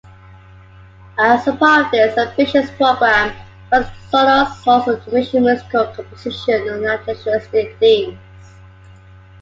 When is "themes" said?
7.77-8.17